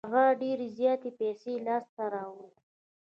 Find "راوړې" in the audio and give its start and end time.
2.13-2.49